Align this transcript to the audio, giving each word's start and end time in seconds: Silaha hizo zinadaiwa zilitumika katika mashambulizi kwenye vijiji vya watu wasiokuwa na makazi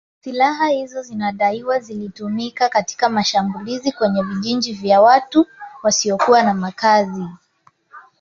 Silaha 0.21 0.67
hizo 0.71 1.01
zinadaiwa 1.03 1.79
zilitumika 1.79 2.69
katika 2.69 3.09
mashambulizi 3.09 3.91
kwenye 3.91 4.21
vijiji 4.23 4.73
vya 4.73 5.01
watu 5.01 5.45
wasiokuwa 5.83 6.43
na 6.43 6.53
makazi 6.53 7.25